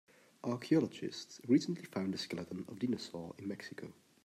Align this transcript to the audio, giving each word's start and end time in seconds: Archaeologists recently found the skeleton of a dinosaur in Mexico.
Archaeologists 0.43 1.39
recently 1.47 1.83
found 1.85 2.11
the 2.11 2.17
skeleton 2.17 2.61
of 2.67 2.77
a 2.77 2.79
dinosaur 2.79 3.35
in 3.37 3.47
Mexico. 3.47 3.93